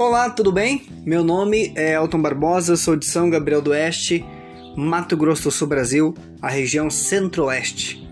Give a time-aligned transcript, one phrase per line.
[0.00, 0.86] Olá, tudo bem?
[1.04, 4.24] Meu nome é Elton Barbosa, sou de São Gabriel do Oeste,
[4.74, 8.02] Mato Grosso do Sul, Brasil, a região centro-oeste.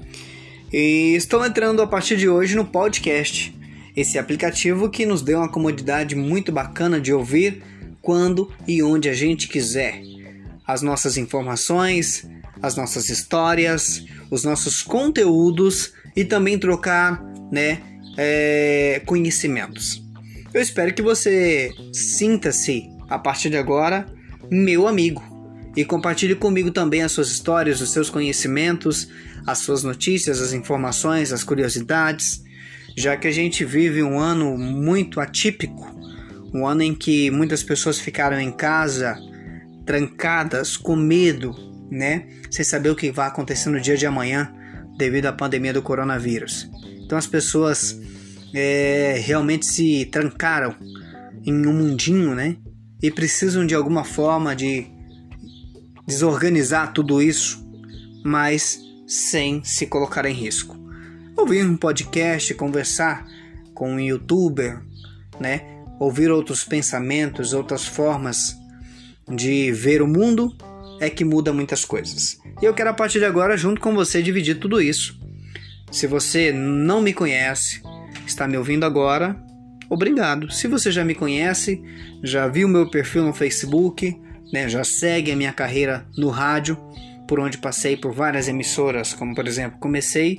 [0.71, 3.59] E estou entrando a partir de hoje no podcast,
[3.97, 7.63] esse aplicativo que nos deu uma comodidade muito bacana de ouvir
[8.03, 10.03] quando e onde a gente quiser.
[10.67, 12.29] As nossas informações,
[12.61, 17.81] as nossas histórias, os nossos conteúdos e também trocar né,
[18.19, 20.07] é, conhecimentos.
[20.53, 24.07] Eu espero que você sinta-se, a partir de agora,
[24.51, 25.23] meu amigo
[25.77, 29.09] e compartilhe comigo também as suas histórias, os seus conhecimentos,
[29.47, 32.43] as suas notícias, as informações, as curiosidades,
[32.97, 35.87] já que a gente vive um ano muito atípico,
[36.53, 39.17] um ano em que muitas pessoas ficaram em casa,
[39.87, 41.55] trancadas, com medo,
[41.91, 42.27] né?
[42.51, 44.53] Sem saber o que vai acontecer no dia de amanhã
[44.97, 46.69] devido à pandemia do coronavírus.
[47.05, 48.01] Então as pessoas
[48.55, 50.75] é, realmente se trancaram
[51.45, 52.57] em um mundinho, né?
[53.03, 54.87] E precisam de alguma forma de
[56.07, 57.65] desorganizar tudo isso,
[58.25, 60.77] mas sem se colocar em risco.
[61.37, 63.27] Ouvir um podcast, conversar
[63.75, 64.83] com um youtuber,
[65.39, 65.63] né?
[66.01, 68.57] Ouvir outros pensamentos, outras formas
[69.29, 70.55] de ver o mundo
[71.01, 72.39] é que muda muitas coisas.
[72.61, 75.19] E eu quero a partir de agora, junto com você, dividir tudo isso.
[75.91, 77.81] Se você não me conhece,
[78.27, 79.37] está me ouvindo agora,
[79.89, 80.51] obrigado.
[80.51, 81.83] Se você já me conhece,
[82.23, 84.21] já viu meu perfil no Facebook,
[84.53, 86.77] né, já segue a minha carreira no rádio,
[87.27, 90.39] por onde passei por várias emissoras, como por exemplo, comecei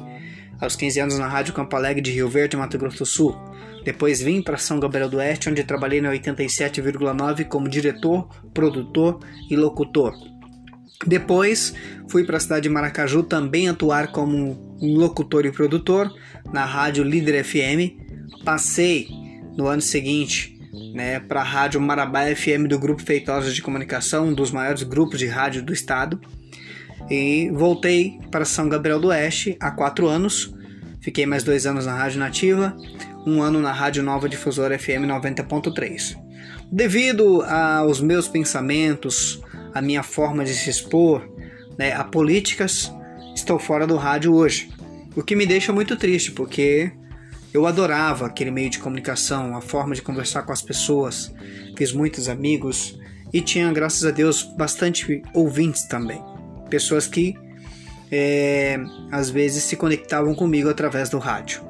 [0.59, 3.35] aos 15 anos na Rádio Campo Alegre de Rio Verde, Mato Grosso do Sul.
[3.83, 9.55] Depois vim para São Gabriel do Oeste, onde trabalhei na 87,9 como diretor, produtor e
[9.55, 10.13] locutor.
[11.05, 11.73] Depois
[12.09, 16.13] fui para a cidade de Maracaju também atuar como locutor e produtor
[16.51, 18.43] na rádio Líder FM.
[18.43, 19.07] Passei
[19.57, 20.59] no ano seguinte
[20.93, 25.19] né, para a rádio Marabá FM do Grupo Feitosa de Comunicação, um dos maiores grupos
[25.19, 26.19] de rádio do estado.
[27.09, 30.53] E voltei para São Gabriel do Oeste há quatro anos.
[31.01, 32.75] Fiquei mais dois anos na Rádio Nativa,
[33.25, 36.17] um ano na Rádio Nova Difusora FM 90.3.
[36.71, 39.41] Devido aos meus pensamentos,
[39.73, 41.27] a minha forma de se expor
[41.77, 42.91] né, a políticas,
[43.35, 44.69] estou fora do rádio hoje.
[45.15, 46.91] O que me deixa muito triste, porque
[47.53, 51.33] eu adorava aquele meio de comunicação, a forma de conversar com as pessoas,
[51.77, 52.99] fiz muitos amigos
[53.33, 56.21] e tinha, graças a Deus, bastante ouvintes também.
[56.69, 57.35] Pessoas que
[58.11, 58.79] é,
[59.11, 61.61] às vezes se conectavam comigo através do rádio.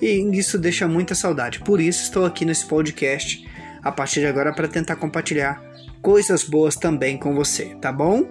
[0.00, 1.60] E isso deixa muita saudade.
[1.60, 3.46] Por isso estou aqui nesse podcast
[3.82, 5.62] a partir de agora para tentar compartilhar
[6.02, 8.24] coisas boas também com você, tá bom?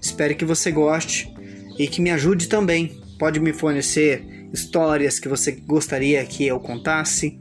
[0.00, 1.32] Espero que você goste
[1.78, 3.00] e que me ajude também.
[3.18, 7.38] Pode me fornecer histórias que você gostaria que eu contasse.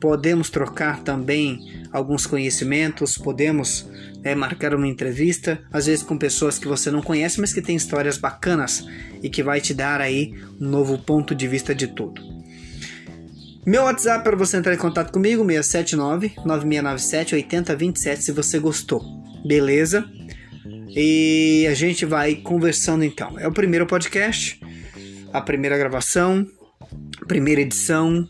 [0.00, 3.88] Podemos trocar também alguns conhecimentos, podemos
[4.22, 7.74] é, marcar uma entrevista, às vezes com pessoas que você não conhece, mas que tem
[7.74, 8.86] histórias bacanas
[9.22, 12.37] e que vai te dar aí um novo ponto de vista de tudo.
[13.68, 19.04] Meu WhatsApp para você entrar em contato comigo, 679-9697-8027, se você gostou.
[19.44, 20.10] Beleza?
[20.88, 23.38] E a gente vai conversando então.
[23.38, 24.58] É o primeiro podcast,
[25.34, 26.46] a primeira gravação,
[27.26, 28.26] primeira edição.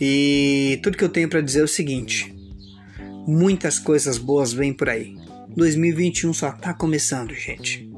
[0.00, 2.32] E tudo que eu tenho para dizer é o seguinte:
[3.26, 5.16] muitas coisas boas vêm por aí.
[5.56, 7.90] 2021 só tá começando, gente.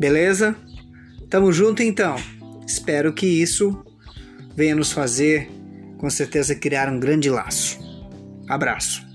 [0.00, 0.56] Beleza?
[1.28, 2.16] Tamo junto então.
[2.66, 3.84] Espero que isso
[4.56, 5.54] venha nos fazer
[5.96, 7.78] com certeza criar um grande laço.
[8.48, 9.05] Abraço.